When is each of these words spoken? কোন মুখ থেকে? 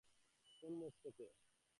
কোন 0.59 0.71
মুখ 0.79 0.93
থেকে? 1.03 1.25